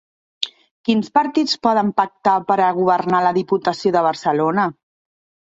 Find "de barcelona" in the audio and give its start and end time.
3.99-4.67